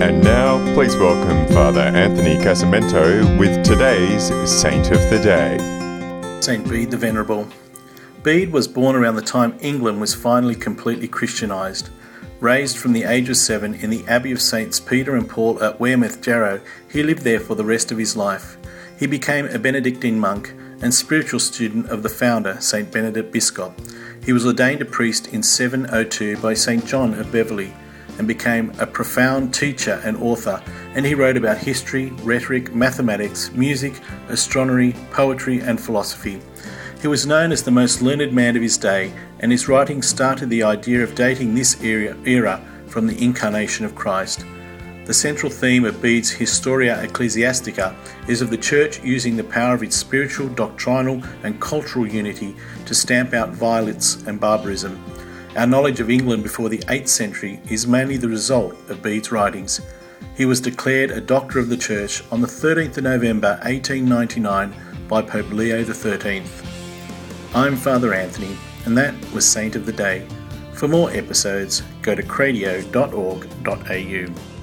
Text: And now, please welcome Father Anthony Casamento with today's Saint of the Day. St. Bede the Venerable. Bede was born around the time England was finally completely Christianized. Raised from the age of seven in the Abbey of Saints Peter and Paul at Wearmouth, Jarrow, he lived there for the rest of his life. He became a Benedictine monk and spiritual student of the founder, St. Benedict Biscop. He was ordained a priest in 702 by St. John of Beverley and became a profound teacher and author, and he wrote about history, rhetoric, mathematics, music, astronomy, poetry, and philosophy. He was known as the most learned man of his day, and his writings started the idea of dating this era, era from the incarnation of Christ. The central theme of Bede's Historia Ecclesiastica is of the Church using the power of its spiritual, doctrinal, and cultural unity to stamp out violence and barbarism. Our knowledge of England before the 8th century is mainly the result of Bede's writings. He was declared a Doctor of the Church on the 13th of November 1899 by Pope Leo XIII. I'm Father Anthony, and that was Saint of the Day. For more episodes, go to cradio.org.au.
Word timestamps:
And 0.00 0.22
now, 0.22 0.58
please 0.74 0.96
welcome 0.96 1.52
Father 1.52 1.80
Anthony 1.80 2.36
Casamento 2.36 3.36
with 3.36 3.64
today's 3.64 4.28
Saint 4.48 4.92
of 4.92 5.00
the 5.10 5.18
Day. 5.18 5.58
St. 6.40 6.68
Bede 6.68 6.92
the 6.92 6.96
Venerable. 6.96 7.48
Bede 8.22 8.52
was 8.52 8.68
born 8.68 8.94
around 8.94 9.16
the 9.16 9.22
time 9.22 9.58
England 9.60 10.00
was 10.00 10.14
finally 10.14 10.54
completely 10.54 11.08
Christianized. 11.08 11.90
Raised 12.38 12.78
from 12.78 12.92
the 12.92 13.02
age 13.02 13.28
of 13.28 13.36
seven 13.36 13.74
in 13.74 13.90
the 13.90 14.06
Abbey 14.06 14.30
of 14.30 14.40
Saints 14.40 14.78
Peter 14.78 15.16
and 15.16 15.28
Paul 15.28 15.60
at 15.60 15.80
Wearmouth, 15.80 16.22
Jarrow, 16.22 16.60
he 16.88 17.02
lived 17.02 17.22
there 17.22 17.40
for 17.40 17.56
the 17.56 17.64
rest 17.64 17.90
of 17.90 17.98
his 17.98 18.16
life. 18.16 18.56
He 19.00 19.08
became 19.08 19.46
a 19.46 19.58
Benedictine 19.58 20.20
monk 20.20 20.54
and 20.80 20.94
spiritual 20.94 21.40
student 21.40 21.88
of 21.88 22.04
the 22.04 22.08
founder, 22.08 22.60
St. 22.60 22.92
Benedict 22.92 23.34
Biscop. 23.34 23.74
He 24.24 24.32
was 24.32 24.46
ordained 24.46 24.80
a 24.80 24.84
priest 24.84 25.26
in 25.26 25.42
702 25.42 26.36
by 26.36 26.54
St. 26.54 26.86
John 26.86 27.14
of 27.14 27.32
Beverley 27.32 27.74
and 28.18 28.28
became 28.28 28.72
a 28.78 28.86
profound 28.86 29.54
teacher 29.54 30.00
and 30.04 30.16
author, 30.16 30.62
and 30.94 31.06
he 31.06 31.14
wrote 31.14 31.36
about 31.36 31.58
history, 31.58 32.10
rhetoric, 32.22 32.74
mathematics, 32.74 33.52
music, 33.52 34.00
astronomy, 34.28 34.94
poetry, 35.12 35.60
and 35.60 35.80
philosophy. 35.80 36.40
He 37.00 37.06
was 37.06 37.26
known 37.26 37.52
as 37.52 37.62
the 37.62 37.70
most 37.70 38.02
learned 38.02 38.32
man 38.32 38.56
of 38.56 38.62
his 38.62 38.76
day, 38.76 39.12
and 39.38 39.52
his 39.52 39.68
writings 39.68 40.08
started 40.08 40.50
the 40.50 40.64
idea 40.64 41.02
of 41.02 41.14
dating 41.14 41.54
this 41.54 41.80
era, 41.82 42.16
era 42.24 42.60
from 42.88 43.06
the 43.06 43.22
incarnation 43.22 43.84
of 43.84 43.94
Christ. 43.94 44.44
The 45.04 45.14
central 45.14 45.50
theme 45.50 45.86
of 45.86 46.02
Bede's 46.02 46.30
Historia 46.30 47.00
Ecclesiastica 47.02 47.94
is 48.28 48.42
of 48.42 48.50
the 48.50 48.58
Church 48.58 49.02
using 49.02 49.36
the 49.36 49.44
power 49.44 49.74
of 49.74 49.82
its 49.82 49.96
spiritual, 49.96 50.48
doctrinal, 50.48 51.22
and 51.44 51.58
cultural 51.60 52.06
unity 52.06 52.54
to 52.84 52.94
stamp 52.94 53.32
out 53.32 53.50
violence 53.50 54.16
and 54.26 54.38
barbarism. 54.38 55.02
Our 55.56 55.66
knowledge 55.66 56.00
of 56.00 56.10
England 56.10 56.42
before 56.42 56.68
the 56.68 56.78
8th 56.78 57.08
century 57.08 57.60
is 57.70 57.86
mainly 57.86 58.16
the 58.16 58.28
result 58.28 58.74
of 58.90 59.02
Bede's 59.02 59.32
writings. 59.32 59.80
He 60.36 60.44
was 60.44 60.60
declared 60.60 61.10
a 61.10 61.20
Doctor 61.20 61.58
of 61.58 61.68
the 61.68 61.76
Church 61.76 62.22
on 62.30 62.40
the 62.40 62.46
13th 62.46 62.98
of 62.98 63.04
November 63.04 63.58
1899 63.62 64.74
by 65.08 65.22
Pope 65.22 65.50
Leo 65.50 65.82
XIII. 65.82 66.42
I'm 67.54 67.76
Father 67.76 68.12
Anthony, 68.12 68.56
and 68.84 68.96
that 68.98 69.14
was 69.32 69.48
Saint 69.48 69.74
of 69.74 69.86
the 69.86 69.92
Day. 69.92 70.26
For 70.74 70.86
more 70.86 71.10
episodes, 71.10 71.82
go 72.02 72.14
to 72.14 72.22
cradio.org.au. 72.22 74.57